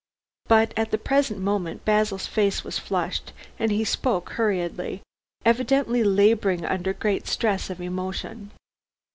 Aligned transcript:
But 0.47 0.73
at 0.75 0.89
the 0.89 0.97
present 0.97 1.39
moment 1.41 1.85
Basil's 1.85 2.25
face 2.25 2.63
was 2.63 2.79
flushed, 2.79 3.33
and 3.59 3.69
he 3.69 3.83
spoke 3.85 4.31
hurriedly, 4.31 5.03
evidently 5.45 6.03
laboring 6.03 6.65
under 6.65 6.91
great 6.91 7.27
stress 7.27 7.69
of 7.69 7.79
emotion. 7.79 8.49